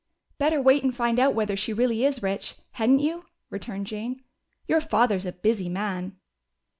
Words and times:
"Better 0.39 0.59
wait 0.59 0.81
and 0.83 0.95
find 0.95 1.19
out 1.19 1.35
whether 1.35 1.55
she 1.55 1.71
really 1.73 2.03
is 2.05 2.23
rich, 2.23 2.55
hadn't 2.71 3.01
you?" 3.01 3.21
returned 3.51 3.85
Jane. 3.85 4.23
"Your 4.67 4.81
father's 4.81 5.27
a 5.27 5.31
busy 5.31 5.69
man." 5.69 6.17